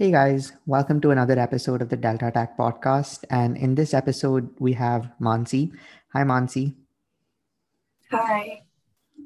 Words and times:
Hey 0.00 0.12
guys, 0.12 0.52
welcome 0.64 0.98
to 1.02 1.10
another 1.10 1.38
episode 1.38 1.82
of 1.82 1.90
the 1.90 1.96
Delta 1.98 2.30
Tech 2.32 2.56
podcast. 2.56 3.26
And 3.28 3.54
in 3.58 3.74
this 3.74 3.92
episode, 3.92 4.48
we 4.58 4.72
have 4.72 5.12
Mansi. 5.20 5.76
Hi, 6.14 6.22
Mansi. 6.22 6.74
Hi. 8.10 8.62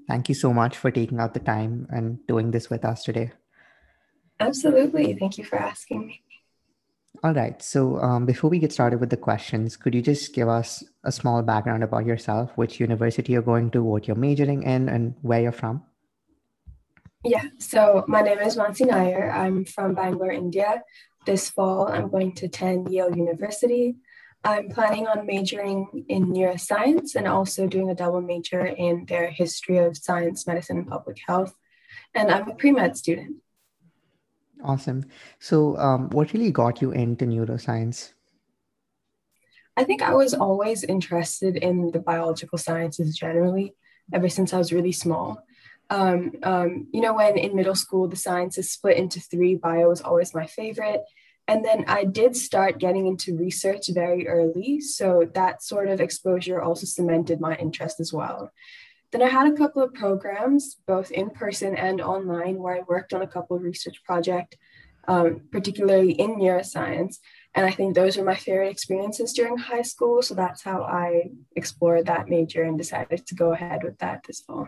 Thank 0.08 0.28
you 0.28 0.34
so 0.34 0.52
much 0.52 0.76
for 0.76 0.90
taking 0.90 1.20
out 1.20 1.32
the 1.32 1.38
time 1.38 1.86
and 1.90 2.18
doing 2.26 2.50
this 2.50 2.70
with 2.70 2.84
us 2.84 3.04
today. 3.04 3.30
Absolutely. 4.40 5.14
Thank 5.14 5.38
you 5.38 5.44
for 5.44 5.60
asking 5.60 6.08
me. 6.08 6.22
All 7.22 7.34
right. 7.34 7.62
So, 7.62 7.98
um, 7.98 8.26
before 8.26 8.50
we 8.50 8.58
get 8.58 8.72
started 8.72 8.98
with 8.98 9.10
the 9.10 9.16
questions, 9.16 9.76
could 9.76 9.94
you 9.94 10.02
just 10.02 10.34
give 10.34 10.48
us 10.48 10.82
a 11.04 11.12
small 11.12 11.40
background 11.42 11.84
about 11.84 12.04
yourself, 12.04 12.50
which 12.56 12.80
university 12.80 13.34
you're 13.34 13.42
going 13.42 13.70
to, 13.70 13.84
what 13.84 14.08
you're 14.08 14.16
majoring 14.16 14.64
in, 14.64 14.88
and 14.88 15.14
where 15.22 15.40
you're 15.40 15.52
from? 15.52 15.84
Yeah. 17.24 17.44
So, 17.58 18.04
my 18.06 18.20
name 18.20 18.38
is 18.40 18.56
Mansi 18.56 18.86
Nair. 18.86 19.32
I'm 19.32 19.64
from 19.64 19.94
Bangalore, 19.94 20.30
India. 20.30 20.82
This 21.24 21.48
fall, 21.48 21.88
I'm 21.88 22.10
going 22.10 22.34
to 22.34 22.46
attend 22.46 22.92
Yale 22.92 23.16
University. 23.16 23.96
I'm 24.44 24.68
planning 24.68 25.06
on 25.06 25.24
majoring 25.24 26.04
in 26.10 26.26
neuroscience 26.26 27.14
and 27.14 27.26
also 27.26 27.66
doing 27.66 27.88
a 27.88 27.94
double 27.94 28.20
major 28.20 28.66
in 28.66 29.06
their 29.06 29.30
history 29.30 29.78
of 29.78 29.96
science, 29.96 30.46
medicine, 30.46 30.76
and 30.76 30.86
public 30.86 31.16
health. 31.26 31.54
And 32.14 32.30
I'm 32.30 32.50
a 32.50 32.54
pre 32.54 32.72
med 32.72 32.94
student. 32.94 33.36
Awesome. 34.62 35.06
So, 35.38 35.78
um, 35.78 36.10
what 36.10 36.34
really 36.34 36.50
got 36.50 36.82
you 36.82 36.90
into 36.90 37.24
neuroscience? 37.24 38.12
I 39.78 39.84
think 39.84 40.02
I 40.02 40.12
was 40.12 40.34
always 40.34 40.84
interested 40.84 41.56
in 41.56 41.90
the 41.90 42.00
biological 42.00 42.58
sciences 42.58 43.16
generally, 43.16 43.74
ever 44.12 44.28
since 44.28 44.52
I 44.52 44.58
was 44.58 44.74
really 44.74 44.92
small. 44.92 45.42
Um, 45.94 46.32
um, 46.42 46.88
you 46.92 47.00
know, 47.00 47.14
when 47.14 47.38
in 47.38 47.54
middle 47.54 47.76
school, 47.76 48.08
the 48.08 48.16
sciences 48.16 48.72
split 48.72 48.96
into 48.96 49.20
three, 49.20 49.54
bio 49.54 49.88
was 49.88 50.00
always 50.00 50.34
my 50.34 50.46
favorite. 50.46 51.02
And 51.46 51.64
then 51.64 51.84
I 51.86 52.02
did 52.04 52.34
start 52.36 52.80
getting 52.80 53.06
into 53.06 53.36
research 53.36 53.84
very 53.90 54.26
early. 54.26 54.80
So 54.80 55.30
that 55.34 55.62
sort 55.62 55.88
of 55.88 56.00
exposure 56.00 56.60
also 56.60 56.86
cemented 56.86 57.40
my 57.40 57.54
interest 57.56 58.00
as 58.00 58.12
well. 58.12 58.50
Then 59.12 59.22
I 59.22 59.28
had 59.28 59.46
a 59.46 59.56
couple 59.56 59.82
of 59.82 59.94
programs, 59.94 60.76
both 60.86 61.12
in 61.12 61.30
person 61.30 61.76
and 61.76 62.00
online, 62.00 62.56
where 62.58 62.76
I 62.76 62.82
worked 62.88 63.14
on 63.14 63.22
a 63.22 63.32
couple 63.34 63.56
of 63.56 63.62
research 63.62 64.02
projects, 64.04 64.56
um, 65.06 65.42
particularly 65.52 66.12
in 66.12 66.36
neuroscience. 66.36 67.18
And 67.54 67.64
I 67.64 67.70
think 67.70 67.94
those 67.94 68.16
were 68.16 68.24
my 68.24 68.34
favorite 68.34 68.70
experiences 68.70 69.32
during 69.32 69.58
high 69.58 69.82
school. 69.82 70.22
So 70.22 70.34
that's 70.34 70.62
how 70.62 70.82
I 70.82 71.30
explored 71.54 72.06
that 72.06 72.28
major 72.28 72.64
and 72.64 72.76
decided 72.76 73.28
to 73.28 73.34
go 73.36 73.52
ahead 73.52 73.84
with 73.84 73.98
that 73.98 74.24
this 74.26 74.40
fall. 74.40 74.66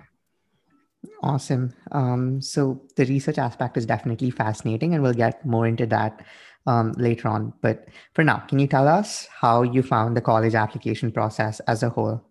Awesome. 1.22 1.72
Um, 1.92 2.40
so 2.40 2.82
the 2.96 3.04
research 3.06 3.38
aspect 3.38 3.76
is 3.76 3.86
definitely 3.86 4.30
fascinating, 4.30 4.94
and 4.94 5.02
we'll 5.02 5.14
get 5.14 5.44
more 5.44 5.66
into 5.66 5.86
that 5.86 6.24
um, 6.66 6.92
later 6.92 7.28
on. 7.28 7.52
But 7.60 7.88
for 8.14 8.24
now, 8.24 8.38
can 8.38 8.58
you 8.58 8.66
tell 8.66 8.88
us 8.88 9.28
how 9.40 9.62
you 9.62 9.82
found 9.82 10.16
the 10.16 10.20
college 10.20 10.54
application 10.54 11.12
process 11.12 11.60
as 11.60 11.82
a 11.82 11.90
whole? 11.90 12.22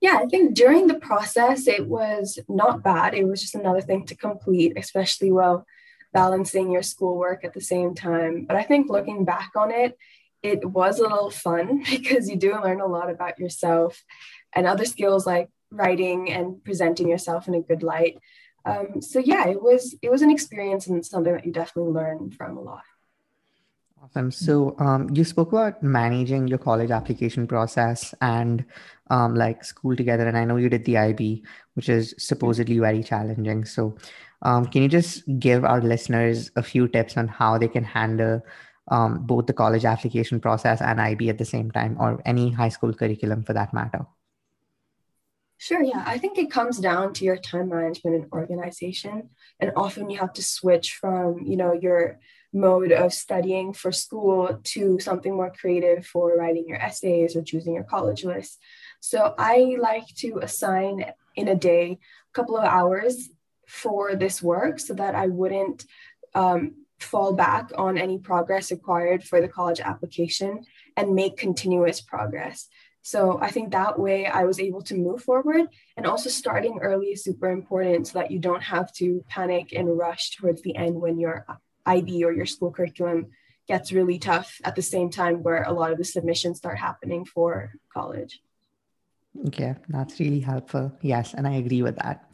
Yeah, 0.00 0.18
I 0.22 0.26
think 0.26 0.54
during 0.54 0.86
the 0.86 1.00
process, 1.00 1.66
it 1.66 1.86
was 1.86 2.38
not 2.48 2.82
bad. 2.82 3.14
It 3.14 3.24
was 3.24 3.40
just 3.40 3.54
another 3.54 3.80
thing 3.80 4.04
to 4.06 4.16
complete, 4.16 4.74
especially 4.76 5.32
while 5.32 5.64
balancing 6.12 6.70
your 6.70 6.82
schoolwork 6.82 7.42
at 7.42 7.54
the 7.54 7.60
same 7.60 7.94
time. 7.94 8.44
But 8.46 8.56
I 8.56 8.64
think 8.64 8.90
looking 8.90 9.24
back 9.24 9.52
on 9.56 9.70
it, 9.70 9.96
it 10.42 10.64
was 10.64 10.98
a 10.98 11.02
little 11.02 11.30
fun 11.30 11.82
because 11.90 12.28
you 12.28 12.36
do 12.36 12.60
learn 12.60 12.80
a 12.80 12.86
lot 12.86 13.10
about 13.10 13.38
yourself 13.38 14.04
and 14.54 14.66
other 14.66 14.84
skills 14.84 15.26
like 15.26 15.48
writing 15.74 16.30
and 16.30 16.62
presenting 16.64 17.08
yourself 17.08 17.48
in 17.48 17.54
a 17.54 17.60
good 17.60 17.82
light. 17.82 18.18
Um, 18.64 19.02
so 19.02 19.18
yeah, 19.18 19.46
it 19.48 19.62
was 19.62 19.94
it 20.00 20.10
was 20.10 20.22
an 20.22 20.30
experience 20.30 20.86
and 20.86 21.04
something 21.04 21.34
that 21.34 21.44
you 21.44 21.52
definitely 21.52 21.92
learn 21.92 22.30
from 22.30 22.56
a 22.56 22.60
lot. 22.60 22.82
Awesome. 24.02 24.30
So 24.30 24.76
um, 24.78 25.08
you 25.14 25.24
spoke 25.24 25.52
about 25.52 25.82
managing 25.82 26.46
your 26.46 26.58
college 26.58 26.90
application 26.90 27.46
process 27.46 28.14
and 28.20 28.64
um, 29.08 29.34
like 29.34 29.64
school 29.64 29.96
together, 29.96 30.26
and 30.26 30.36
I 30.36 30.44
know 30.44 30.56
you 30.56 30.68
did 30.68 30.84
the 30.84 30.98
IB, 30.98 31.44
which 31.74 31.88
is 31.88 32.14
supposedly 32.18 32.78
very 32.78 33.02
challenging. 33.02 33.64
So 33.64 33.96
um, 34.42 34.66
can 34.66 34.82
you 34.82 34.88
just 34.88 35.24
give 35.38 35.64
our 35.64 35.80
listeners 35.80 36.50
a 36.56 36.62
few 36.62 36.86
tips 36.86 37.16
on 37.16 37.28
how 37.28 37.56
they 37.56 37.68
can 37.68 37.84
handle 37.84 38.42
um, 38.88 39.26
both 39.26 39.46
the 39.46 39.54
college 39.54 39.86
application 39.86 40.38
process 40.38 40.82
and 40.82 41.00
IB 41.00 41.30
at 41.30 41.38
the 41.38 41.44
same 41.46 41.70
time, 41.70 41.96
or 41.98 42.20
any 42.26 42.50
high 42.50 42.68
school 42.68 42.92
curriculum 42.92 43.42
for 43.42 43.54
that 43.54 43.72
matter? 43.72 44.06
Sure, 45.58 45.82
yeah. 45.82 46.02
I 46.06 46.18
think 46.18 46.36
it 46.36 46.50
comes 46.50 46.78
down 46.78 47.14
to 47.14 47.24
your 47.24 47.36
time 47.36 47.70
management 47.70 48.16
and 48.16 48.32
organization. 48.32 49.30
And 49.60 49.72
often 49.76 50.10
you 50.10 50.18
have 50.18 50.32
to 50.34 50.42
switch 50.42 50.94
from, 50.94 51.38
you 51.46 51.56
know, 51.56 51.72
your 51.72 52.18
mode 52.52 52.92
of 52.92 53.12
studying 53.12 53.72
for 53.72 53.90
school 53.90 54.60
to 54.62 54.98
something 55.00 55.34
more 55.34 55.52
creative 55.58 56.06
for 56.06 56.36
writing 56.36 56.64
your 56.68 56.78
essays 56.78 57.34
or 57.34 57.42
choosing 57.42 57.74
your 57.74 57.84
college 57.84 58.24
list. 58.24 58.58
So 59.00 59.34
I 59.38 59.76
like 59.80 60.06
to 60.18 60.38
assign 60.42 61.04
in 61.34 61.48
a 61.48 61.54
day 61.54 61.92
a 61.92 62.32
couple 62.32 62.56
of 62.56 62.64
hours 62.64 63.30
for 63.66 64.14
this 64.14 64.42
work 64.42 64.78
so 64.78 64.94
that 64.94 65.14
I 65.14 65.28
wouldn't 65.28 65.84
um, 66.34 66.74
fall 67.00 67.32
back 67.34 67.70
on 67.76 67.98
any 67.98 68.18
progress 68.18 68.70
required 68.70 69.24
for 69.24 69.40
the 69.40 69.48
college 69.48 69.80
application 69.80 70.64
and 70.96 71.14
make 71.14 71.36
continuous 71.36 72.00
progress. 72.00 72.68
So 73.06 73.38
I 73.38 73.50
think 73.50 73.70
that 73.70 73.98
way 73.98 74.24
I 74.26 74.44
was 74.44 74.58
able 74.58 74.80
to 74.84 74.96
move 74.96 75.22
forward. 75.22 75.66
And 75.94 76.06
also 76.06 76.30
starting 76.30 76.78
early 76.80 77.08
is 77.08 77.22
super 77.22 77.50
important 77.50 78.06
so 78.08 78.18
that 78.18 78.30
you 78.30 78.38
don't 78.38 78.62
have 78.62 78.90
to 78.94 79.22
panic 79.28 79.74
and 79.74 79.98
rush 79.98 80.30
towards 80.30 80.62
the 80.62 80.74
end 80.74 80.94
when 80.98 81.20
you're 81.20 81.44
IB 81.84 82.24
or 82.24 82.32
your 82.32 82.46
school 82.46 82.72
curriculum 82.72 83.26
gets 83.68 83.92
really 83.92 84.18
tough 84.18 84.58
at 84.64 84.74
the 84.74 84.80
same 84.80 85.10
time 85.10 85.42
where 85.42 85.64
a 85.64 85.72
lot 85.72 85.92
of 85.92 85.98
the 85.98 86.04
submissions 86.04 86.56
start 86.56 86.78
happening 86.78 87.26
for 87.26 87.74
college. 87.92 88.40
Okay, 89.48 89.74
that's 89.88 90.18
really 90.18 90.40
helpful. 90.40 90.90
Yes, 91.02 91.34
and 91.34 91.46
I 91.46 91.56
agree 91.56 91.82
with 91.82 91.96
that. 91.96 92.24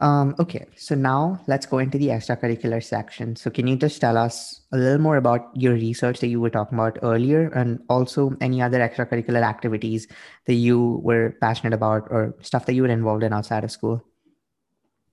Um, 0.00 0.34
okay, 0.40 0.66
so 0.76 0.94
now 0.94 1.38
let's 1.46 1.66
go 1.66 1.78
into 1.78 1.98
the 1.98 2.08
extracurricular 2.08 2.82
section. 2.82 3.36
So, 3.36 3.50
can 3.50 3.66
you 3.66 3.76
just 3.76 4.00
tell 4.00 4.16
us 4.16 4.62
a 4.72 4.78
little 4.78 4.98
more 4.98 5.16
about 5.16 5.50
your 5.54 5.74
research 5.74 6.20
that 6.20 6.28
you 6.28 6.40
were 6.40 6.48
talking 6.48 6.78
about 6.78 6.98
earlier, 7.02 7.48
and 7.48 7.80
also 7.90 8.34
any 8.40 8.62
other 8.62 8.78
extracurricular 8.78 9.42
activities 9.42 10.08
that 10.46 10.54
you 10.54 11.00
were 11.04 11.36
passionate 11.42 11.74
about 11.74 12.08
or 12.10 12.34
stuff 12.40 12.64
that 12.64 12.72
you 12.72 12.82
were 12.82 12.88
involved 12.88 13.22
in 13.22 13.34
outside 13.34 13.62
of 13.62 13.70
school? 13.70 14.02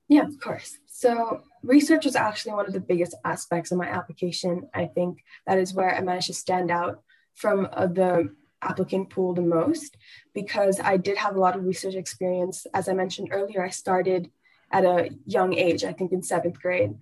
Yeah, 0.07 0.25
of 0.25 0.39
course. 0.39 0.77
So, 0.85 1.41
research 1.63 2.05
was 2.05 2.15
actually 2.15 2.53
one 2.53 2.67
of 2.67 2.73
the 2.73 2.79
biggest 2.79 3.13
aspects 3.25 3.73
of 3.73 3.77
my 3.77 3.87
application. 3.87 4.69
I 4.73 4.85
think 4.85 5.19
that 5.45 5.57
is 5.57 5.73
where 5.73 5.93
I 5.93 5.99
managed 5.99 6.27
to 6.27 6.33
stand 6.33 6.71
out 6.71 7.03
from 7.35 7.67
uh, 7.73 7.87
the 7.87 8.33
applicant 8.61 9.09
pool 9.09 9.33
the 9.33 9.41
most 9.41 9.97
because 10.33 10.79
I 10.79 10.97
did 10.97 11.17
have 11.17 11.35
a 11.35 11.39
lot 11.39 11.57
of 11.57 11.65
research 11.65 11.95
experience. 11.95 12.65
As 12.73 12.87
I 12.87 12.93
mentioned 12.93 13.29
earlier, 13.31 13.63
I 13.63 13.69
started 13.69 14.31
at 14.71 14.85
a 14.85 15.09
young 15.25 15.53
age, 15.53 15.83
I 15.83 15.93
think 15.93 16.11
in 16.11 16.21
seventh 16.21 16.61
grade. 16.61 16.95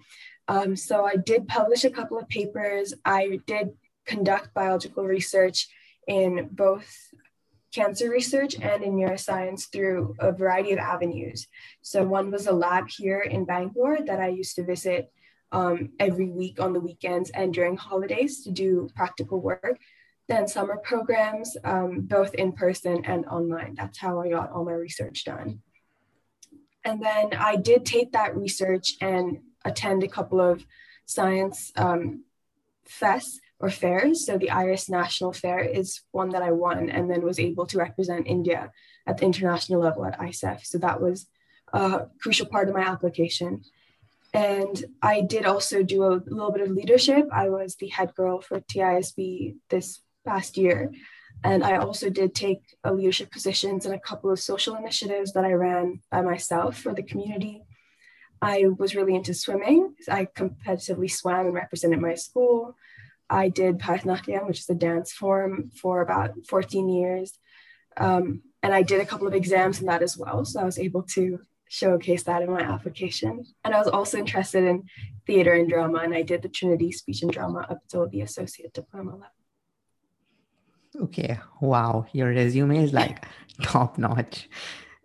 Um, 0.48 0.76
so 0.76 1.06
I 1.06 1.16
did 1.16 1.48
publish 1.48 1.84
a 1.84 1.90
couple 1.90 2.18
of 2.20 2.30
papers. 2.30 2.94
I 3.03 3.40
did 3.48 3.72
conduct 4.06 4.53
biological 4.53 5.03
research 5.03 5.68
in 6.08 6.50
both 6.52 6.88
cancer 7.76 8.09
research 8.09 8.56
and 8.62 8.84
in 8.84 8.96
neuroscience 8.96 9.70
through 9.70 10.16
a 10.20 10.31
variety 10.31 10.72
of 10.72 10.80
avenues. 10.80 11.48
So, 11.81 12.03
one 12.06 12.31
was 12.31 12.48
a 12.48 12.53
lab 12.53 12.88
here 12.90 13.20
in 13.20 13.46
Bangalore 13.46 14.00
that 14.06 14.22
I 14.22 14.30
used 14.30 14.56
to 14.56 14.64
visit 14.64 15.12
um, 15.52 15.90
every 16.00 16.30
week 16.30 16.59
on 16.59 16.74
the 16.74 16.80
weekends 16.80 17.30
and 17.32 17.53
during 17.53 17.76
holidays 17.76 18.44
to 18.44 18.52
do 18.52 18.90
practical 18.96 19.42
work. 19.42 19.78
Then, 20.28 20.47
summer 20.47 20.78
programs, 20.78 21.58
um, 21.64 22.02
both 22.02 22.34
in 22.34 22.53
person 22.53 23.03
and 23.06 23.26
online. 23.26 23.76
That's 23.76 23.97
how 23.97 24.22
I 24.22 24.30
got 24.30 24.52
all 24.52 24.66
my 24.66 24.74
research 24.74 25.26
done. 25.26 25.62
And 26.85 27.01
then 27.01 27.34
I 27.34 27.56
did 27.56 27.85
take 27.85 28.12
that 28.12 28.38
research 28.38 28.96
and 29.01 29.40
attend 29.66 30.03
a 30.03 30.08
couple 30.08 30.40
of 30.40 30.64
science 31.08 31.72
um, 31.76 32.23
fests 32.87 33.37
or 33.59 33.70
fairs. 33.72 34.26
So 34.26 34.37
the 34.37 34.52
IRIS 34.52 34.90
National 34.90 35.34
Fair 35.34 35.59
is 35.59 36.02
one 36.11 36.29
that 36.29 36.43
I 36.43 36.52
won 36.52 36.90
and 36.90 37.09
then 37.09 37.23
was 37.23 37.40
able 37.40 37.66
to 37.67 37.79
represent 37.79 38.28
India 38.28 38.72
at 39.08 39.17
the 39.17 39.26
international 39.26 39.82
level 39.82 40.05
at 40.05 40.20
ISEF. 40.20 40.64
So 40.66 40.78
that 40.78 41.02
was 41.02 41.28
a 41.73 42.05
crucial 42.22 42.46
part 42.46 42.70
of 42.70 42.76
my 42.76 42.82
application. 42.82 43.64
And 44.34 44.84
I 45.02 45.22
did 45.22 45.46
also 45.46 45.82
do 45.82 46.03
a 46.03 46.22
little 46.28 46.52
bit 46.52 46.61
of 46.61 46.72
leadership. 46.72 47.28
I 47.32 47.49
was 47.49 47.76
the 47.76 47.87
head 47.87 48.14
girl 48.14 48.41
for 48.41 48.59
TISB 48.59 49.55
this 49.70 50.02
past 50.26 50.58
year. 50.58 50.91
And 51.46 51.64
I 51.64 51.78
also 51.78 52.09
did 52.09 52.34
take 52.34 52.64
a 52.84 52.92
leadership 52.92 53.30
positions 53.30 53.86
in 53.86 53.94
a 53.94 54.00
couple 54.00 54.32
of 54.32 54.40
social 54.40 54.76
initiatives 54.76 55.34
that 55.34 55.46
I 55.46 55.53
ran 55.53 56.02
by 56.09 56.22
myself 56.22 56.76
for 56.76 56.92
the 56.92 57.03
community. 57.03 57.62
I 58.42 58.66
was 58.80 58.96
really 58.96 59.14
into 59.14 59.36
swimming. 59.36 59.94
I 60.09 60.26
competitively 60.26 61.09
swam 61.09 61.46
and 61.46 61.53
represented 61.53 62.02
my 62.02 62.16
school. 62.16 62.76
I 63.30 63.50
did 63.50 63.78
Bharatanatyam, 63.78 64.47
which 64.47 64.62
is 64.62 64.70
a 64.72 64.74
dance 64.74 65.14
form, 65.14 65.70
for 65.80 66.02
about 66.02 66.32
14 66.50 66.90
years. 66.90 67.38
Um, 67.96 68.42
and 68.64 68.74
I 68.74 68.82
did 68.82 69.02
a 69.02 69.06
couple 69.06 69.28
of 69.28 69.36
exams 69.36 69.80
in 69.80 69.86
that 69.86 70.02
as 70.02 70.18
well. 70.18 70.46
So 70.46 70.59
I 70.59 70.66
was 70.66 70.80
able 70.80 71.03
to 71.14 71.40
showcase 71.70 72.24
that 72.24 72.42
in 72.42 72.50
my 72.50 72.62
application. 72.62 73.46
And 73.64 73.76
I 73.76 73.78
was 73.78 73.88
also 73.88 74.18
interested 74.18 74.64
in 74.64 74.86
theater 75.28 75.53
and 75.53 75.70
drama, 75.70 76.00
and 76.00 76.16
I 76.16 76.24
did 76.24 76.42
the 76.42 76.50
Trinity 76.50 76.92
Speech 76.92 77.22
and 77.22 77.32
Drama 77.32 77.68
up 77.70 77.82
until 77.84 78.09
the 78.09 78.22
associate 78.22 78.74
diploma 78.74 79.12
level. 79.12 79.45
Okay, 81.02 81.40
wow, 81.62 82.06
your 82.14 82.30
resume 82.30 82.84
is 82.84 82.94
like 82.94 83.26
top 83.62 83.97
notch. 83.97 84.50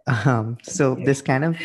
Um, 0.07 0.59
so 0.63 0.95
this 0.95 1.23
kind 1.23 1.45
of 1.45 1.57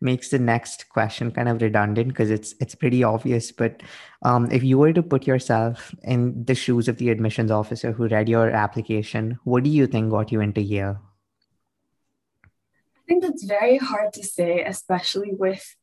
makes 0.00 0.28
the 0.28 0.38
next 0.38 0.88
question 0.90 1.30
kind 1.30 1.48
of 1.48 1.60
redundant 1.62 2.08
because 2.08 2.30
it's 2.30 2.54
it's 2.60 2.74
pretty 2.74 3.02
obvious. 3.02 3.50
But 3.50 3.82
um, 4.22 4.50
if 4.50 4.62
you 4.62 4.78
were 4.78 4.92
to 4.92 5.02
put 5.02 5.26
yourself 5.26 5.94
in 6.02 6.44
the 6.44 6.54
shoes 6.54 6.88
of 6.88 6.98
the 6.98 7.10
admissions 7.10 7.50
officer 7.50 7.92
who 7.92 8.08
read 8.08 8.28
your 8.28 8.50
application, 8.50 9.38
what 9.44 9.64
do 9.64 9.70
you 9.70 9.86
think 9.86 10.10
got 10.10 10.30
you 10.30 10.40
into 10.40 10.60
Yale? 10.60 11.00
I 12.44 13.02
think 13.08 13.22
that's 13.22 13.44
very 13.44 13.78
hard 13.78 14.12
to 14.14 14.22
say, 14.22 14.62
especially 14.62 15.32
with 15.32 15.76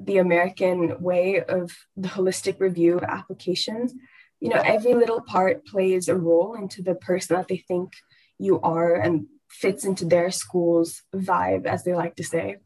the 0.00 0.18
American 0.18 1.00
way 1.00 1.42
of 1.42 1.70
the 1.96 2.08
holistic 2.08 2.60
review 2.60 2.98
of 2.98 3.04
applications. 3.04 3.94
You 4.40 4.50
know, 4.50 4.62
every 4.64 4.94
little 4.94 5.20
part 5.20 5.66
plays 5.66 6.08
a 6.08 6.16
role 6.16 6.54
into 6.54 6.82
the 6.82 6.94
person 6.94 7.36
that 7.36 7.48
they 7.48 7.56
think 7.56 7.94
you 8.38 8.60
are 8.60 8.94
and 8.94 9.26
fits 9.48 9.84
into 9.84 10.04
their 10.04 10.30
school's 10.30 11.02
vibe, 11.14 11.66
as 11.66 11.84
they 11.84 11.94
like 11.94 12.16
to 12.16 12.24
say. 12.24 12.56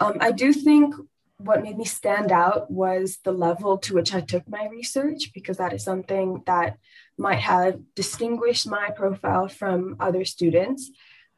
Um, 0.00 0.16
I 0.20 0.32
do 0.32 0.52
think 0.52 0.94
what 1.38 1.62
made 1.62 1.76
me 1.76 1.84
stand 1.84 2.32
out 2.32 2.70
was 2.70 3.18
the 3.22 3.32
level 3.32 3.78
to 3.78 3.94
which 3.94 4.14
I 4.14 4.20
took 4.20 4.48
my 4.48 4.66
research, 4.68 5.30
because 5.34 5.58
that 5.58 5.72
is 5.72 5.84
something 5.84 6.42
that 6.46 6.78
might 7.18 7.40
have 7.40 7.78
distinguished 7.94 8.66
my 8.66 8.90
profile 8.90 9.48
from 9.48 9.96
other 10.00 10.24
students. 10.24 10.90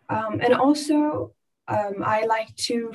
Um, 0.09 0.41
and 0.41 0.55
also, 0.55 1.35
um, 1.67 1.97
I 2.05 2.25
like 2.27 2.55
to 2.69 2.93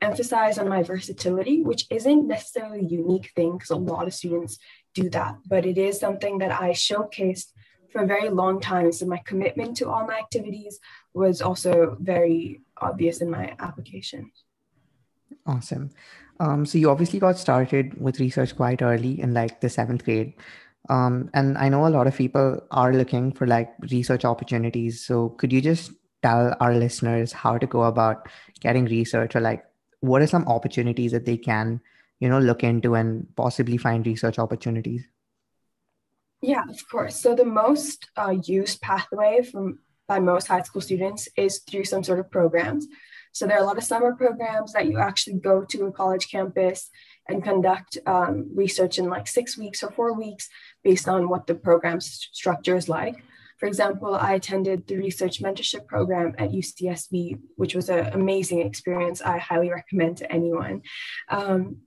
emphasize 0.00 0.58
on 0.58 0.68
my 0.68 0.82
versatility, 0.82 1.62
which 1.62 1.86
isn't 1.90 2.26
necessarily 2.26 2.80
a 2.80 2.88
unique 2.88 3.32
thing 3.34 3.52
because 3.52 3.70
a 3.70 3.76
lot 3.76 4.06
of 4.06 4.14
students 4.14 4.58
do 4.94 5.08
that, 5.10 5.36
but 5.46 5.66
it 5.66 5.78
is 5.78 5.98
something 5.98 6.38
that 6.38 6.52
I 6.52 6.70
showcased 6.70 7.52
for 7.90 8.02
a 8.02 8.06
very 8.06 8.28
long 8.28 8.60
time. 8.60 8.92
So 8.92 9.06
my 9.06 9.20
commitment 9.24 9.76
to 9.78 9.88
all 9.88 10.06
my 10.06 10.18
activities 10.18 10.78
was 11.14 11.40
also 11.40 11.96
very 12.00 12.60
obvious 12.78 13.20
in 13.20 13.30
my 13.30 13.54
application. 13.58 14.30
Awesome. 15.46 15.90
Um, 16.40 16.66
so 16.66 16.76
you 16.78 16.90
obviously 16.90 17.18
got 17.18 17.38
started 17.38 17.98
with 18.00 18.20
research 18.20 18.54
quite 18.56 18.82
early 18.82 19.20
in 19.20 19.32
like 19.32 19.60
the 19.60 19.70
seventh 19.70 20.04
grade. 20.04 20.34
Um, 20.88 21.30
and 21.34 21.56
I 21.58 21.68
know 21.68 21.86
a 21.86 21.88
lot 21.88 22.06
of 22.06 22.16
people 22.16 22.60
are 22.70 22.92
looking 22.92 23.32
for 23.32 23.46
like 23.46 23.72
research 23.90 24.24
opportunities. 24.24 25.04
So 25.04 25.30
could 25.30 25.52
you 25.52 25.60
just 25.60 25.92
tell 26.22 26.54
our 26.60 26.74
listeners 26.74 27.32
how 27.32 27.58
to 27.58 27.66
go 27.66 27.84
about 27.84 28.28
getting 28.60 28.84
research 28.84 29.34
or 29.34 29.40
like 29.40 29.64
what 30.00 30.22
are 30.22 30.26
some 30.26 30.46
opportunities 30.48 31.12
that 31.12 31.24
they 31.24 31.36
can, 31.36 31.80
you 32.20 32.28
know, 32.28 32.38
look 32.38 32.64
into 32.64 32.94
and 32.94 33.26
possibly 33.36 33.76
find 33.76 34.06
research 34.06 34.38
opportunities? 34.38 35.04
Yeah, 36.42 36.62
of 36.68 36.88
course. 36.90 37.20
So 37.20 37.34
the 37.34 37.44
most 37.44 38.08
uh, 38.16 38.36
used 38.44 38.80
pathway 38.80 39.42
from 39.42 39.80
by 40.06 40.20
most 40.20 40.46
high 40.46 40.62
school 40.62 40.80
students 40.80 41.28
is 41.36 41.60
through 41.68 41.84
some 41.84 42.04
sort 42.04 42.20
of 42.20 42.30
programs. 42.30 42.86
So 43.32 43.46
there 43.46 43.58
are 43.58 43.62
a 43.62 43.66
lot 43.66 43.76
of 43.76 43.84
summer 43.84 44.14
programs 44.14 44.72
that 44.72 44.86
you 44.86 44.98
actually 44.98 45.40
go 45.40 45.64
to 45.64 45.86
a 45.86 45.92
college 45.92 46.30
campus 46.30 46.88
and 47.28 47.42
conduct 47.42 47.98
um, 48.06 48.48
research 48.54 48.98
in 48.98 49.10
like 49.10 49.26
six 49.26 49.58
weeks 49.58 49.82
or 49.82 49.90
four 49.90 50.14
weeks 50.14 50.48
based 50.84 51.08
on 51.08 51.28
what 51.28 51.46
the 51.46 51.54
program 51.54 52.00
structure 52.00 52.76
is 52.76 52.88
like. 52.88 53.16
For 53.58 53.66
example, 53.66 54.14
I 54.14 54.34
attended 54.34 54.86
the 54.86 54.96
research 54.98 55.42
mentorship 55.42 55.86
program 55.86 56.34
at 56.38 56.50
UCSB, 56.50 57.38
which 57.56 57.74
was 57.74 57.88
an 57.88 58.12
amazing 58.12 58.60
experience. 58.60 59.22
I 59.22 59.38
highly 59.38 59.70
recommend 59.70 60.18
to 60.18 60.30
anyone. 60.30 60.82
Um, 61.28 61.78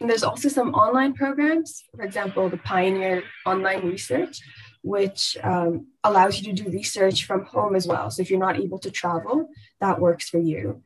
there's 0.00 0.22
also 0.22 0.48
some 0.48 0.74
online 0.74 1.14
programs, 1.14 1.84
for 1.94 2.02
example, 2.02 2.48
the 2.48 2.58
Pioneer 2.58 3.22
Online 3.46 3.86
Research, 3.86 4.40
which 4.82 5.36
um, 5.42 5.86
allows 6.02 6.40
you 6.40 6.52
to 6.52 6.62
do 6.62 6.70
research 6.70 7.24
from 7.24 7.44
home 7.44 7.74
as 7.74 7.86
well. 7.86 8.10
So 8.10 8.20
if 8.20 8.30
you're 8.30 8.38
not 8.38 8.58
able 8.58 8.78
to 8.80 8.90
travel, 8.90 9.48
that 9.80 10.00
works 10.00 10.28
for 10.28 10.38
you. 10.38 10.82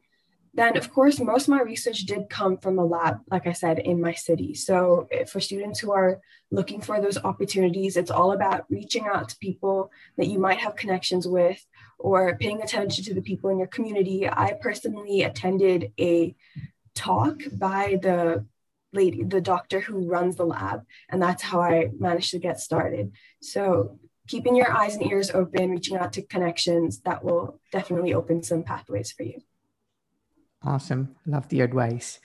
Then, 0.55 0.77
of 0.77 0.93
course, 0.93 1.21
most 1.21 1.45
of 1.45 1.49
my 1.51 1.61
research 1.63 2.01
did 2.01 2.31
come 2.31 2.57
from 2.57 2.79
a 2.79 2.85
lab, 2.85 3.21
like 3.31 3.47
I 3.47 3.53
said, 3.53 3.79
in 3.79 4.01
my 4.01 4.13
city. 4.13 4.55
So 4.55 5.07
eh, 5.13 5.25
for 5.25 5.41
students 5.41 5.79
who 5.81 5.93
are 5.93 6.21
looking 6.51 6.81
for 6.81 7.01
those 7.01 7.19
opportunities, 7.19 7.97
it's 7.97 8.11
all 8.11 8.33
about 8.33 8.65
reaching 8.71 9.07
out 9.07 9.29
to 9.29 9.39
people 9.39 9.91
that 10.17 10.27
you 10.27 10.39
might 10.39 10.59
have 10.59 10.77
connections 10.77 11.27
with 11.27 11.65
or 11.99 12.37
paying 12.39 12.63
attention 12.63 13.05
to 13.05 13.15
the 13.15 13.23
people 13.23 13.51
in 13.51 13.59
your 13.59 13.69
community. 13.69 14.29
I 14.29 14.57
personally 14.61 15.23
attended 15.23 15.93
a 15.99 16.35
talk 16.95 17.41
by 17.53 17.99
the 18.03 18.45
lady, 18.93 19.23
the 19.23 19.41
doctor 19.41 19.81
who 19.81 20.09
runs 20.09 20.37
the 20.37 20.47
lab. 20.47 20.85
And 21.09 21.21
that's 21.21 21.43
how 21.43 21.61
I 21.61 21.91
managed 21.99 22.31
to 22.31 22.39
get 22.39 22.61
started. 22.61 23.13
So 23.43 23.99
keeping 24.27 24.57
your 24.57 24.71
eyes 24.71 24.95
and 24.95 25.11
ears 25.11 25.31
open, 25.31 25.71
reaching 25.71 25.97
out 25.97 26.13
to 26.15 26.23
connections, 26.23 27.01
that 27.01 27.25
will 27.25 27.61
definitely 27.73 28.15
open 28.15 28.43
some 28.43 28.63
pathways 28.63 29.13
for 29.13 29.25
you. 29.25 29.41
Awesome. 30.63 31.17
Love 31.27 31.49
the 31.49 31.61
advice. 31.61 32.19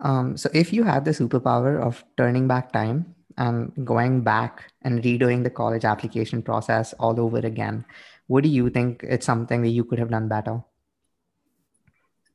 Um, 0.00 0.36
so 0.36 0.50
if 0.52 0.72
you 0.72 0.84
had 0.84 1.04
the 1.04 1.12
superpower 1.12 1.80
of 1.80 2.04
turning 2.16 2.46
back 2.46 2.72
time 2.72 3.14
and 3.36 3.72
going 3.84 4.22
back 4.22 4.72
and 4.82 5.02
redoing 5.02 5.42
the 5.42 5.50
college 5.50 5.84
application 5.84 6.42
process 6.42 6.92
all 6.94 7.18
over 7.20 7.38
again, 7.38 7.84
what 8.26 8.42
do 8.42 8.48
you 8.48 8.70
think 8.70 9.04
it's 9.06 9.26
something 9.26 9.62
that 9.62 9.70
you 9.70 9.84
could 9.84 9.98
have 9.98 10.10
done 10.10 10.28
better? 10.28 10.62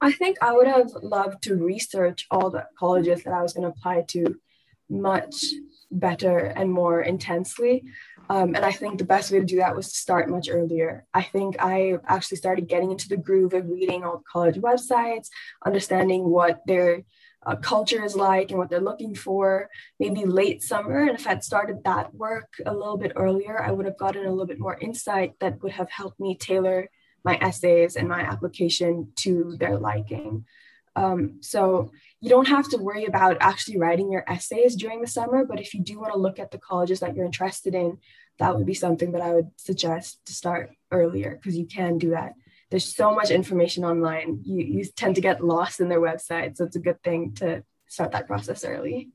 I 0.02 0.12
think 0.12 0.38
I 0.42 0.54
would 0.54 0.68
have 0.68 0.92
loved 1.02 1.44
to 1.44 1.56
research 1.56 2.26
all 2.32 2.50
the 2.50 2.66
colleges 2.78 3.24
that 3.24 3.34
I 3.34 3.42
was 3.42 3.54
going 3.54 3.64
to 3.64 3.78
apply 3.78 4.04
to 4.10 4.40
much 4.90 5.46
better 5.92 6.38
and 6.38 6.72
more 6.72 7.02
intensely. 7.02 7.84
Um, 8.30 8.54
and 8.56 8.64
I 8.64 8.72
think 8.72 8.98
the 8.98 9.06
best 9.06 9.32
way 9.32 9.40
to 9.40 9.46
do 9.46 9.58
that 9.58 9.76
was 9.76 9.92
to 9.92 9.98
start 9.98 10.30
much 10.30 10.50
earlier. 10.52 11.06
I 11.14 11.24
think 11.24 11.56
I 11.60 11.98
actually 12.06 12.38
started 12.38 12.68
getting 12.68 12.92
into 12.92 13.10
the 13.10 13.18
groove 13.18 13.54
of 13.54 13.70
reading 13.70 14.04
all 14.04 14.18
the 14.18 14.24
college 14.32 14.58
websites, 14.58 15.30
understanding 15.66 16.30
what 16.30 16.62
their 16.68 17.04
uh, 17.46 17.56
culture 17.56 18.04
is 18.04 18.16
like 18.16 18.50
and 18.50 18.60
what 18.60 18.70
they're 18.70 18.82
looking 18.82 19.16
for, 19.16 19.70
maybe 20.00 20.26
late 20.26 20.62
summer. 20.62 21.00
And 21.00 21.18
if 21.18 21.26
I'd 21.26 21.44
started 21.44 21.78
that 21.86 22.14
work 22.14 22.50
a 22.66 22.74
little 22.74 22.98
bit 22.98 23.14
earlier, 23.16 23.62
I 23.62 23.72
would 23.72 23.86
have 23.86 23.98
gotten 23.98 24.26
a 24.26 24.30
little 24.30 24.46
bit 24.46 24.60
more 24.60 24.78
insight 24.78 25.34
that 25.40 25.62
would 25.64 25.72
have 25.72 25.90
helped 25.90 26.20
me 26.20 26.38
tailor 26.38 26.90
my 27.24 27.38
essays 27.42 27.96
and 27.96 28.08
my 28.08 28.22
application 28.22 29.12
to 29.18 29.56
their 29.60 29.78
liking. 29.78 30.46
Um, 31.00 31.38
so 31.42 31.92
you 32.20 32.30
don't 32.30 32.50
have 32.50 32.68
to 32.70 32.78
worry 32.78 33.06
about 33.06 33.38
actually 33.40 33.78
writing 33.78 34.12
your 34.12 34.26
essays 34.28 34.76
during 34.76 35.00
the 35.00 35.08
summer, 35.08 35.46
but 35.46 35.62
if 35.62 35.74
you 35.74 35.82
do 35.82 35.98
want 35.98 36.12
to 36.12 36.20
look 36.20 36.40
at 36.40 36.52
the 36.52 36.58
colleges 36.58 37.00
that 37.00 37.16
you're 37.16 37.26
interested 37.26 37.74
in, 37.74 38.00
that 38.40 38.56
would 38.56 38.66
be 38.66 38.74
something 38.74 39.14
that 39.14 39.22
I 39.22 39.34
would 39.34 39.50
suggest 39.56 40.20
to 40.26 40.34
start 40.34 40.72
earlier 40.92 41.36
because 41.36 41.58
you 41.58 41.66
can 41.66 41.98
do 42.00 42.10
that. 42.10 42.34
There's 42.70 42.84
so 42.84 43.16
much 43.16 43.32
information 43.32 43.86
online. 43.86 44.42
You, 44.44 44.64
you 44.66 44.86
tend 44.86 45.16
to 45.16 45.22
get 45.22 45.44
lost 45.44 45.80
in 45.80 45.88
their 45.88 46.02
website. 46.02 46.58
So 46.58 46.66
it's 46.66 46.76
a 46.76 46.82
good 46.82 47.02
thing 47.02 47.34
to 47.36 47.64
start 47.88 48.12
that 48.12 48.28
process 48.28 48.66
early. 48.66 49.10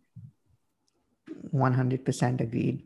100% 1.54 2.40
agreed. 2.40 2.82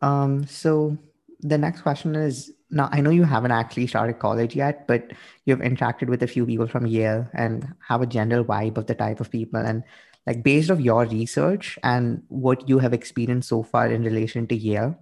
Um, 0.00 0.46
so 0.46 0.96
the 1.40 1.58
next 1.58 1.82
question 1.82 2.14
is 2.14 2.52
now 2.70 2.88
I 2.92 3.00
know 3.00 3.10
you 3.10 3.24
haven't 3.24 3.52
actually 3.52 3.86
started 3.86 4.18
college 4.18 4.56
yet, 4.56 4.86
but 4.86 5.12
you've 5.44 5.60
interacted 5.60 6.08
with 6.08 6.22
a 6.22 6.26
few 6.26 6.46
people 6.46 6.66
from 6.66 6.86
Yale 6.86 7.28
and 7.32 7.74
have 7.86 8.02
a 8.02 8.06
general 8.06 8.44
vibe 8.44 8.76
of 8.76 8.86
the 8.86 8.94
type 8.94 9.20
of 9.20 9.30
people. 9.30 9.60
And 9.60 9.84
like 10.26 10.42
based 10.42 10.70
of 10.70 10.80
your 10.80 11.06
research 11.06 11.78
and 11.84 12.22
what 12.28 12.68
you 12.68 12.78
have 12.78 12.92
experienced 12.92 13.48
so 13.48 13.62
far 13.62 13.86
in 13.86 14.02
relation 14.02 14.46
to 14.48 14.56
Yale, 14.56 14.98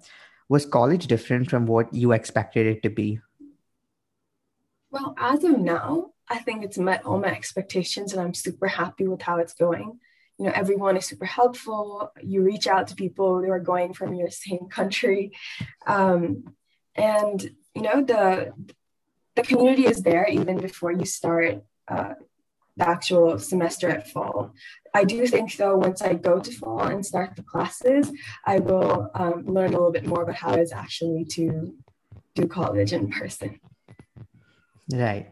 was 0.49 0.67
college 0.67 1.07
different 1.07 1.49
from 1.49 1.67
what 1.67 1.93
you 1.95 2.13
expected 2.13 2.67
it 2.67 2.83
to 2.83 2.91
be? 2.91 3.21
Well, 4.91 5.15
as 5.19 5.43
of 5.45 5.59
now, 5.59 6.11
I 6.29 6.39
think 6.39 6.65
it's 6.65 6.79
met 6.79 7.05
all 7.05 7.19
my 7.19 7.29
expectations 7.29 8.13
and 8.13 8.21
I'm 8.21 8.35
super 8.35 8.69
happy 8.69 9.09
with 9.09 9.23
how 9.23 9.39
it's 9.39 9.55
going. 9.55 9.99
You 10.39 10.47
know, 10.47 10.53
everyone 10.55 10.97
is 10.97 11.07
super 11.07 11.25
helpful. 11.25 12.13
You 12.23 12.43
reach 12.43 12.67
out 12.67 12.89
to 12.89 12.95
people 12.95 13.43
who 13.43 13.51
are 13.51 13.61
going 13.61 13.95
from 13.95 14.15
your 14.15 14.31
same 14.31 14.69
country. 14.69 15.33
Um, 15.87 16.55
and 16.97 17.43
you 17.75 17.83
know 17.83 18.03
the 18.03 18.53
the 19.37 19.43
community 19.43 19.87
is 19.87 20.03
there 20.03 20.29
even 20.29 20.59
before 20.59 20.93
you 20.93 21.05
start 21.05 21.65
uh, 21.89 22.15
the 22.77 22.89
actual 22.89 23.39
semester 23.39 23.89
at 23.89 24.09
fall. 24.09 24.53
I 24.95 25.05
do 25.05 25.27
think 25.27 25.57
though 25.57 25.77
once 25.77 26.03
I 26.03 26.15
go 26.15 26.39
to 26.41 26.53
fall 26.53 26.83
and 26.83 27.05
start 27.05 27.37
the 27.37 27.43
classes, 27.43 28.11
I 28.47 28.59
will 28.59 29.11
um, 29.15 29.45
learn 29.47 29.71
a 29.71 29.77
little 29.77 29.93
bit 29.93 30.07
more 30.07 30.23
about 30.23 30.37
how 30.37 30.55
it 30.55 30.61
is 30.61 30.73
actually 30.73 31.25
to 31.37 31.75
do 32.35 32.47
college 32.47 32.93
in 32.93 33.11
person. 33.11 33.61
Right. 34.93 35.31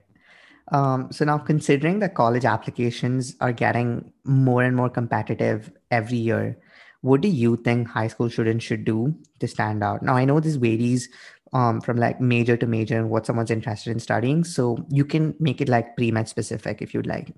Um, 0.70 1.12
so 1.12 1.24
now 1.24 1.38
considering 1.38 1.98
that 1.98 2.14
college 2.14 2.44
applications 2.44 3.36
are 3.40 3.52
getting 3.52 4.12
more 4.24 4.62
and 4.62 4.74
more 4.74 4.88
competitive 4.88 5.70
every 5.90 6.18
year, 6.18 6.58
what 7.02 7.20
do 7.20 7.28
you 7.28 7.56
think 7.56 7.88
high 7.88 8.06
school 8.06 8.30
students 8.30 8.64
should 8.64 8.84
do 8.84 9.14
to 9.40 9.48
stand 9.48 9.82
out? 9.82 10.02
Now 10.02 10.14
I 10.14 10.24
know 10.24 10.40
this 10.40 10.56
varies 10.56 11.08
um, 11.52 11.80
from 11.80 11.96
like 11.96 12.20
major 12.20 12.56
to 12.56 12.66
major 12.66 12.98
and 12.98 13.10
what 13.10 13.26
someone's 13.26 13.50
interested 13.50 13.90
in 13.90 14.00
studying. 14.00 14.44
So 14.44 14.86
you 14.88 15.04
can 15.04 15.34
make 15.38 15.60
it 15.60 15.68
like 15.68 15.96
pre-med 15.96 16.28
specific 16.28 16.82
if 16.82 16.94
you'd 16.94 17.06
like. 17.06 17.34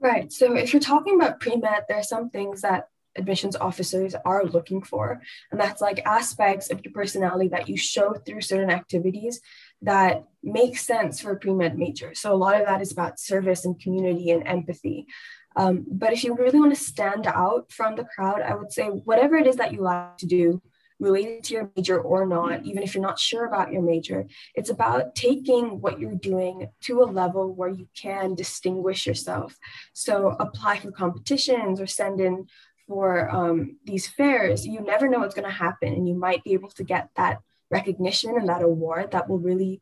Right. 0.00 0.32
So 0.32 0.54
if 0.54 0.72
you're 0.72 0.80
talking 0.80 1.16
about 1.16 1.40
pre-med, 1.40 1.84
there 1.88 1.98
are 1.98 2.02
some 2.02 2.30
things 2.30 2.62
that 2.62 2.88
admissions 3.14 3.56
officers 3.56 4.14
are 4.24 4.44
looking 4.44 4.82
for. 4.82 5.20
And 5.50 5.60
that's 5.60 5.80
like 5.80 6.04
aspects 6.06 6.70
of 6.70 6.80
your 6.84 6.92
personality 6.92 7.48
that 7.48 7.68
you 7.68 7.76
show 7.76 8.14
through 8.14 8.40
certain 8.40 8.70
activities 8.70 9.40
that 9.82 10.24
make 10.42 10.78
sense 10.78 11.20
for 11.20 11.32
a 11.32 11.36
pre-med 11.38 11.78
major. 11.78 12.14
So 12.14 12.32
a 12.32 12.36
lot 12.36 12.60
of 12.60 12.66
that 12.66 12.80
is 12.80 12.92
about 12.92 13.20
service 13.20 13.64
and 13.64 13.78
community 13.78 14.30
and 14.30 14.46
empathy. 14.46 15.06
Um, 15.54 15.84
but 15.86 16.12
if 16.12 16.24
you 16.24 16.34
really 16.34 16.58
want 16.58 16.74
to 16.74 16.80
stand 16.80 17.26
out 17.26 17.70
from 17.70 17.96
the 17.96 18.04
crowd, 18.04 18.40
I 18.40 18.54
would 18.54 18.72
say 18.72 18.86
whatever 18.86 19.36
it 19.36 19.46
is 19.46 19.56
that 19.56 19.72
you 19.72 19.82
like 19.82 20.16
to 20.18 20.26
do, 20.26 20.62
related 21.02 21.42
to 21.44 21.54
your 21.54 21.70
major 21.74 22.00
or 22.00 22.24
not, 22.24 22.64
even 22.64 22.82
if 22.82 22.94
you're 22.94 23.02
not 23.02 23.18
sure 23.18 23.44
about 23.44 23.72
your 23.72 23.82
major, 23.82 24.24
it's 24.54 24.70
about 24.70 25.14
taking 25.14 25.80
what 25.80 25.98
you're 25.98 26.14
doing 26.14 26.68
to 26.82 27.02
a 27.02 27.04
level 27.04 27.52
where 27.52 27.68
you 27.68 27.88
can 27.94 28.34
distinguish 28.34 29.06
yourself. 29.06 29.58
So 29.92 30.36
apply 30.38 30.78
for 30.78 30.92
competitions 30.92 31.80
or 31.80 31.86
send 31.88 32.20
in 32.20 32.46
for 32.86 33.28
um, 33.30 33.76
these 33.84 34.06
fairs, 34.06 34.66
you 34.66 34.80
never 34.80 35.08
know 35.08 35.18
what's 35.18 35.34
going 35.34 35.48
to 35.48 35.54
happen. 35.66 35.92
And 35.92 36.08
you 36.08 36.14
might 36.14 36.44
be 36.44 36.52
able 36.52 36.70
to 36.70 36.84
get 36.84 37.08
that 37.16 37.40
recognition 37.70 38.36
and 38.36 38.48
that 38.48 38.62
award 38.62 39.10
that 39.12 39.28
will 39.28 39.38
really 39.38 39.80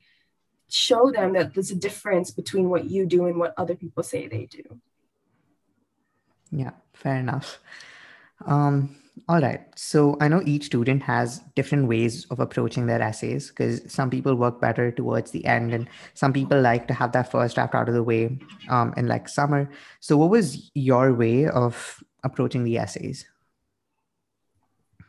show 0.68 1.10
them 1.10 1.32
that 1.32 1.52
there's 1.52 1.70
a 1.70 1.76
difference 1.76 2.30
between 2.30 2.68
what 2.70 2.84
you 2.84 3.04
do 3.04 3.26
and 3.26 3.38
what 3.38 3.54
other 3.56 3.74
people 3.74 4.02
say 4.02 4.26
they 4.26 4.46
do. 4.46 4.62
Yeah, 6.52 6.72
fair 6.94 7.16
enough. 7.16 7.58
Um, 8.46 8.99
all 9.28 9.40
right. 9.40 9.60
So 9.76 10.16
I 10.20 10.28
know 10.28 10.42
each 10.44 10.66
student 10.66 11.02
has 11.02 11.40
different 11.54 11.88
ways 11.88 12.26
of 12.26 12.40
approaching 12.40 12.86
their 12.86 13.00
essays 13.00 13.48
because 13.48 13.80
some 13.92 14.10
people 14.10 14.34
work 14.34 14.60
better 14.60 14.90
towards 14.90 15.30
the 15.30 15.44
end 15.44 15.74
and 15.74 15.88
some 16.14 16.32
people 16.32 16.60
like 16.60 16.88
to 16.88 16.94
have 16.94 17.12
that 17.12 17.30
first 17.30 17.54
draft 17.54 17.74
out 17.74 17.88
of 17.88 17.94
the 17.94 18.02
way 18.02 18.38
um, 18.68 18.94
in 18.96 19.06
like 19.06 19.28
summer. 19.28 19.70
So 20.00 20.16
what 20.16 20.30
was 20.30 20.70
your 20.74 21.14
way 21.14 21.46
of 21.46 22.02
approaching 22.22 22.64
the 22.64 22.78
essays? 22.78 23.24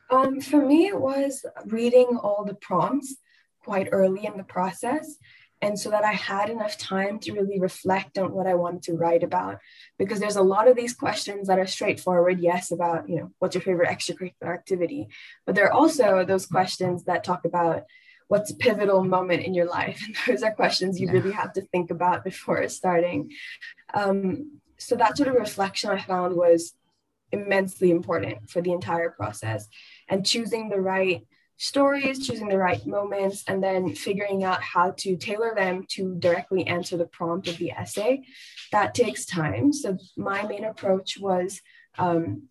Um, 0.09 0.41
for 0.41 0.65
me, 0.65 0.87
it 0.87 0.99
was 0.99 1.45
reading 1.65 2.19
all 2.21 2.43
the 2.45 2.55
prompts 2.55 3.15
quite 3.63 3.89
early 3.91 4.25
in 4.25 4.37
the 4.37 4.43
process. 4.43 5.17
And 5.61 5.79
so 5.79 5.91
that 5.91 6.03
I 6.03 6.13
had 6.13 6.49
enough 6.49 6.77
time 6.77 7.19
to 7.19 7.33
really 7.33 7.59
reflect 7.59 8.17
on 8.17 8.33
what 8.33 8.47
I 8.47 8.55
wanted 8.55 8.83
to 8.83 8.93
write 8.93 9.23
about. 9.23 9.59
Because 9.99 10.19
there's 10.19 10.35
a 10.35 10.41
lot 10.41 10.67
of 10.67 10.75
these 10.75 10.93
questions 10.93 11.47
that 11.47 11.59
are 11.59 11.67
straightforward, 11.67 12.39
yes, 12.39 12.71
about, 12.71 13.07
you 13.07 13.17
know, 13.17 13.31
what's 13.39 13.53
your 13.53 13.61
favorite 13.61 13.89
extracurricular 13.89 14.53
activity? 14.53 15.09
But 15.45 15.55
there 15.55 15.65
are 15.67 15.73
also 15.73 16.25
those 16.25 16.47
questions 16.47 17.03
that 17.03 17.23
talk 17.23 17.45
about 17.45 17.83
what's 18.27 18.49
a 18.49 18.55
pivotal 18.55 19.03
moment 19.03 19.43
in 19.43 19.53
your 19.53 19.67
life. 19.67 20.01
And 20.05 20.15
those 20.27 20.41
are 20.41 20.51
questions 20.53 20.99
you 20.99 21.07
yeah. 21.07 21.13
really 21.13 21.31
have 21.31 21.53
to 21.53 21.61
think 21.61 21.91
about 21.91 22.23
before 22.23 22.67
starting. 22.69 23.31
Um, 23.93 24.61
so 24.77 24.95
that 24.95 25.15
sort 25.15 25.29
of 25.29 25.35
reflection 25.35 25.91
I 25.91 25.99
found 25.99 26.35
was 26.35 26.73
immensely 27.31 27.91
important 27.91 28.49
for 28.49 28.61
the 28.61 28.71
entire 28.71 29.09
process 29.09 29.67
and 30.09 30.25
choosing 30.25 30.69
the 30.69 30.81
right 30.81 31.25
stories 31.61 32.25
choosing 32.25 32.47
the 32.47 32.57
right 32.57 32.85
moments 32.87 33.43
and 33.47 33.63
then 33.63 33.93
figuring 33.93 34.43
out 34.43 34.63
how 34.63 34.89
to 34.97 35.15
tailor 35.15 35.53
them 35.55 35.85
to 35.87 36.15
directly 36.15 36.65
answer 36.65 36.97
the 36.97 37.05
prompt 37.05 37.47
of 37.47 37.57
the 37.59 37.69
essay. 37.71 38.23
That 38.71 38.95
takes 38.95 39.25
time. 39.25 39.71
So 39.71 39.97
my 40.17 40.41
main 40.47 40.63
approach 40.63 41.19
was 41.19 41.61
um, 41.99 42.47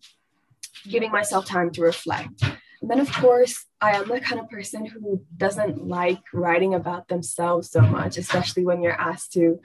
giving 0.87 1.11
myself 1.11 1.45
time 1.45 1.71
to 1.71 1.81
reflect. 1.81 2.41
And 2.81 2.89
then 2.89 2.99
of 2.99 3.11
course 3.13 3.65
i 3.79 3.91
am 3.91 4.07
the 4.07 4.19
kind 4.19 4.41
of 4.41 4.49
person 4.49 4.85
who 4.85 5.23
doesn't 5.37 5.87
like 5.87 6.21
writing 6.33 6.73
about 6.73 7.07
themselves 7.09 7.69
so 7.69 7.81
much 7.81 8.17
especially 8.17 8.65
when 8.65 8.81
you're 8.81 8.99
asked 8.99 9.33
to 9.33 9.59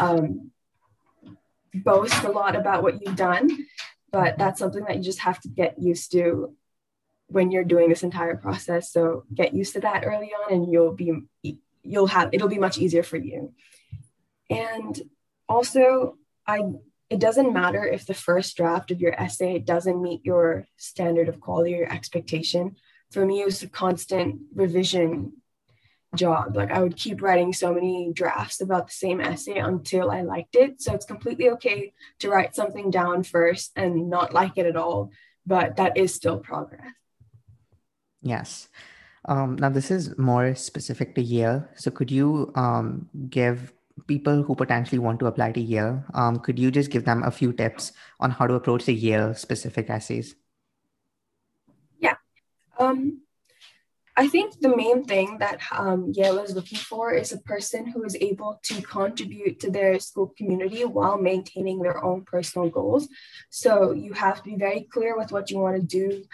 um, 0.00 0.50
boast 1.72 2.24
a 2.24 2.30
lot 2.30 2.56
about 2.56 2.82
what 2.82 3.00
you've 3.00 3.16
done. 3.16 3.66
But 4.10 4.38
that's 4.38 4.58
something 4.58 4.84
that 4.84 4.96
you 4.96 5.02
just 5.02 5.20
have 5.20 5.40
to 5.42 5.48
get 5.48 5.78
used 5.78 6.12
to 6.12 6.54
when 7.28 7.50
you're 7.50 7.64
doing 7.64 7.88
this 7.88 8.02
entire 8.02 8.36
process 8.36 8.92
so 8.92 9.24
get 9.34 9.54
used 9.54 9.72
to 9.74 9.80
that 9.80 10.04
early 10.04 10.32
on 10.32 10.52
and 10.52 10.70
you'll 10.70 10.92
be 10.92 11.22
you'll 11.82 12.06
have 12.06 12.30
it'll 12.32 12.48
be 12.48 12.58
much 12.58 12.78
easier 12.78 13.02
for 13.02 13.16
you 13.16 13.52
and 14.50 15.02
also 15.48 16.16
i 16.46 16.60
it 17.08 17.20
doesn't 17.20 17.52
matter 17.52 17.86
if 17.86 18.04
the 18.06 18.14
first 18.14 18.56
draft 18.56 18.90
of 18.90 19.00
your 19.00 19.12
essay 19.20 19.58
doesn't 19.58 20.02
meet 20.02 20.24
your 20.24 20.66
standard 20.76 21.28
of 21.28 21.40
quality 21.40 21.74
or 21.80 21.92
expectation 21.92 22.76
for 23.10 23.24
me 23.24 23.40
it 23.40 23.46
was 23.46 23.62
a 23.62 23.68
constant 23.68 24.40
revision 24.54 25.32
job. 26.16 26.56
Like 26.56 26.70
I 26.70 26.82
would 26.82 26.96
keep 26.96 27.22
writing 27.22 27.52
so 27.52 27.72
many 27.72 28.12
drafts 28.12 28.60
about 28.60 28.86
the 28.86 28.92
same 28.92 29.20
essay 29.20 29.58
until 29.58 30.10
I 30.10 30.22
liked 30.22 30.56
it. 30.56 30.80
So 30.80 30.94
it's 30.94 31.06
completely 31.06 31.50
okay 31.50 31.92
to 32.20 32.30
write 32.30 32.54
something 32.54 32.90
down 32.90 33.22
first 33.22 33.72
and 33.76 34.10
not 34.10 34.34
like 34.34 34.52
it 34.56 34.66
at 34.66 34.76
all, 34.76 35.10
but 35.46 35.76
that 35.76 35.96
is 35.96 36.14
still 36.14 36.38
progress. 36.38 36.92
Yes. 38.26 38.68
Um, 39.26 39.56
now 39.56 39.70
this 39.70 39.90
is 39.90 40.18
more 40.18 40.54
specific 40.54 41.14
to 41.14 41.22
Yale. 41.22 41.66
So 41.74 41.90
could 41.90 42.10
you 42.10 42.52
um, 42.56 43.08
give 43.30 43.72
people 44.06 44.42
who 44.42 44.54
potentially 44.54 44.98
want 44.98 45.20
to 45.20 45.26
apply 45.26 45.52
to 45.52 45.60
Yale, 45.60 46.04
um, 46.12 46.38
could 46.38 46.58
you 46.58 46.70
just 46.70 46.90
give 46.90 47.04
them 47.04 47.22
a 47.22 47.30
few 47.30 47.52
tips 47.52 47.92
on 48.20 48.30
how 48.30 48.46
to 48.46 48.54
approach 48.54 48.84
the 48.84 48.94
Yale 48.94 49.34
specific 49.34 49.88
essays? 49.88 50.34
Yeah. 51.98 52.16
Um, 52.78 53.22
I 54.16 54.28
think 54.28 54.60
the 54.60 54.74
main 54.74 55.04
thing 55.04 55.38
that 55.38 55.60
um, 55.72 56.12
Yale 56.14 56.38
is 56.38 56.54
looking 56.54 56.78
for 56.78 57.12
is 57.12 57.32
a 57.32 57.38
person 57.38 57.86
who 57.86 58.02
is 58.04 58.16
able 58.16 58.58
to 58.64 58.82
contribute 58.82 59.60
to 59.60 59.70
their 59.70 59.98
school 59.98 60.34
community 60.36 60.84
while 60.84 61.18
maintaining 61.18 61.80
their 61.80 62.02
own 62.02 62.24
personal 62.24 62.68
goals. 62.68 63.08
So 63.50 63.92
you 63.92 64.14
have 64.14 64.42
to 64.42 64.50
be 64.50 64.56
very 64.56 64.88
clear 64.90 65.16
with 65.16 65.32
what 65.32 65.50
you 65.50 65.58
want 65.58 65.76
to 65.76 65.82
do 65.82 66.24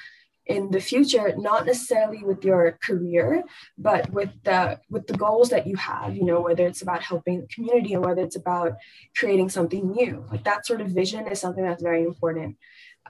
in 0.46 0.70
the 0.70 0.80
future 0.80 1.34
not 1.36 1.66
necessarily 1.66 2.24
with 2.24 2.44
your 2.44 2.78
career 2.82 3.44
but 3.78 4.10
with 4.10 4.30
the 4.42 4.78
with 4.90 5.06
the 5.06 5.16
goals 5.16 5.50
that 5.50 5.66
you 5.66 5.76
have 5.76 6.16
you 6.16 6.24
know 6.24 6.40
whether 6.40 6.66
it's 6.66 6.82
about 6.82 7.02
helping 7.02 7.40
the 7.40 7.46
community 7.46 7.94
or 7.94 8.00
whether 8.00 8.22
it's 8.22 8.36
about 8.36 8.72
creating 9.16 9.48
something 9.48 9.92
new 9.92 10.24
like 10.30 10.42
that 10.42 10.66
sort 10.66 10.80
of 10.80 10.88
vision 10.88 11.26
is 11.28 11.40
something 11.40 11.64
that's 11.64 11.82
very 11.82 12.02
important 12.02 12.56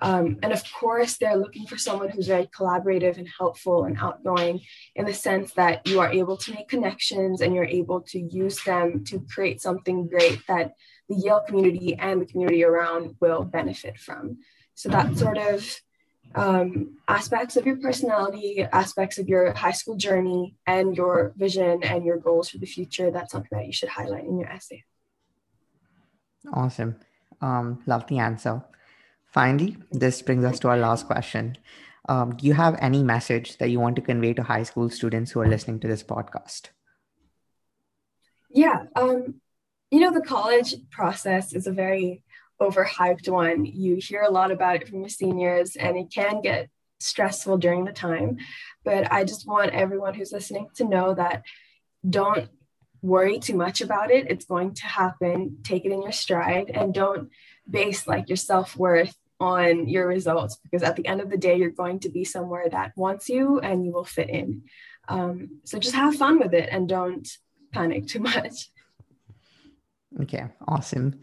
um, 0.01 0.39
and 0.43 0.53
of 0.53 0.63
course, 0.73 1.19
they're 1.19 1.37
looking 1.37 1.67
for 1.67 1.77
someone 1.77 2.09
who's 2.09 2.27
very 2.27 2.47
collaborative 2.47 3.19
and 3.19 3.29
helpful 3.39 3.85
and 3.85 3.97
outgoing 3.99 4.61
in 4.97 5.05
the 5.05 5.13
sense 5.15 5.53
that 5.53 5.87
you 5.87 6.01
are 6.01 6.11
able 6.11 6.37
to 6.39 6.53
make 6.53 6.69
connections 6.69 7.41
and 7.41 7.55
you're 7.55 7.65
able 7.65 8.01
to 8.09 8.19
use 8.19 8.63
them 8.65 9.05
to 9.05 9.21
create 9.33 9.61
something 9.61 10.09
great 10.09 10.41
that 10.49 10.73
the 11.09 11.17
Yale 11.17 11.45
community 11.47 11.95
and 11.95 12.21
the 12.21 12.27
community 12.27 12.65
around 12.65 13.15
will 13.21 13.45
benefit 13.45 13.99
from. 13.99 14.39
So 14.75 14.89
that 14.89 15.17
sort 15.17 15.39
of 15.39 15.81
um, 16.35 16.99
aspects 17.09 17.57
of 17.57 17.67
your 17.67 17.77
personality, 17.77 18.63
aspects 18.73 19.19
of 19.19 19.29
your 19.29 19.53
high 19.53 19.73
school 19.73 19.97
journey, 19.97 20.57
and 20.67 20.97
your 20.97 21.33
vision 21.37 21.83
and 21.83 22.05
your 22.05 22.19
goals 22.19 22.51
for 22.51 22.59
the 22.59 22.67
future. 22.67 23.11
That's 23.11 23.33
something 23.33 23.59
that 23.59 23.67
you 23.67 23.73
should 23.73 23.89
highlight 23.89 24.25
in 24.25 24.39
your 24.39 24.49
essay. 24.49 24.85
Awesome. 26.53 26.97
Um, 27.41 27.83
love 27.87 28.07
the 28.07 28.19
answer. 28.19 28.63
Finally, 29.27 29.77
this 29.91 30.21
brings 30.23 30.45
us 30.45 30.59
to 30.61 30.69
our 30.69 30.77
last 30.77 31.07
question. 31.07 31.57
Um, 32.09 32.37
do 32.37 32.47
you 32.47 32.55
have 32.55 32.77
any 32.81 33.03
message 33.03 33.59
that 33.59 33.71
you 33.71 33.79
want 33.81 33.97
to 33.97 34.03
convey 34.03 34.35
to 34.35 34.43
high 34.43 34.65
school 34.65 34.91
students 34.91 35.31
who 35.31 35.41
are 35.41 35.49
listening 35.49 35.81
to 35.81 35.89
this 35.89 36.03
podcast? 36.03 36.71
Yeah, 38.51 38.85
um, 38.97 39.41
you 39.91 40.01
know, 40.01 40.13
the 40.13 40.21
college 40.21 40.75
process 40.91 41.53
is 41.55 41.67
a 41.67 41.73
very 41.73 42.23
overhyped 42.71 43.29
one. 43.29 43.65
You 43.65 43.97
hear 43.97 44.23
a 44.23 44.31
lot 44.31 44.51
about 44.51 44.77
it 44.77 44.89
from 44.89 45.01
your 45.01 45.09
seniors, 45.09 45.77
and 45.77 45.97
it 45.97 46.13
can 46.13 46.41
get 46.41 46.69
stressful 47.01 47.59
during 47.59 47.85
the 47.85 47.93
time. 47.93 48.39
But 48.85 49.13
I 49.13 49.25
just 49.25 49.47
want 49.47 49.73
everyone 49.73 50.15
who's 50.15 50.33
listening 50.33 50.69
to 50.77 50.85
know 50.85 51.15
that 51.15 51.43
don't 52.09 52.49
worry 53.03 53.39
too 53.39 53.57
much 53.57 53.81
about 53.81 54.11
it. 54.11 54.31
It's 54.31 54.45
going 54.45 54.75
to 54.75 54.87
happen. 54.87 55.59
Take 55.65 55.85
it 55.85 55.93
in 55.93 56.03
your 56.03 56.13
stride 56.13 56.71
and 56.73 56.95
don't 56.95 57.31
base 57.69 58.07
like 58.07 58.29
your 58.29 58.37
self 58.37 58.77
worth 58.77 59.17
on 59.41 59.89
your 59.89 60.07
results 60.07 60.57
because 60.63 60.85
at 60.85 60.95
the 60.95 61.07
end 61.07 61.21
of 61.21 61.29
the 61.29 61.37
day, 61.37 61.57
you're 61.57 61.71
going 61.71 61.99
to 62.01 62.09
be 62.09 62.25
somewhere 62.25 62.69
that 62.71 62.93
wants 62.97 63.29
you 63.29 63.59
and 63.59 63.85
you 63.85 63.93
will 63.93 64.05
fit 64.05 64.31
in. 64.31 64.63
Um, 65.09 65.61
so 65.65 65.81
just 65.81 65.97
have 65.97 66.15
fun 66.15 66.39
with 66.39 66.55
it 66.55 66.69
and 66.71 66.89
don't 66.89 67.29
panic 67.73 68.07
too 68.07 68.21
much. 68.21 68.71
Okay, 70.21 70.45
awesome. 70.69 71.21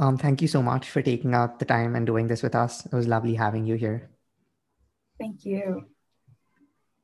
Um, 0.00 0.16
thank 0.16 0.40
you 0.40 0.48
so 0.48 0.62
much 0.62 0.88
for 0.88 1.02
taking 1.02 1.34
out 1.34 1.58
the 1.58 1.66
time 1.66 1.94
and 1.94 2.06
doing 2.06 2.26
this 2.26 2.42
with 2.42 2.54
us. 2.54 2.86
It 2.86 2.92
was 2.92 3.06
lovely 3.06 3.34
having 3.34 3.66
you 3.66 3.74
here. 3.76 4.10
Thank 5.18 5.44
you. 5.44 5.90